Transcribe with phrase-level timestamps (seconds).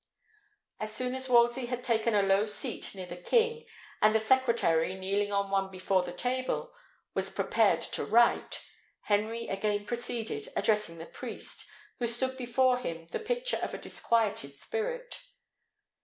[0.79, 3.67] As soon as Wolsey had taken a low seat near the king,
[4.01, 6.73] and the secretary, kneeling on one before the table,
[7.13, 8.63] was prepared to write,
[9.01, 11.67] Henry again proceeded, addressing the priest,
[11.99, 15.19] who stood before him the picture of a disquieted spirit.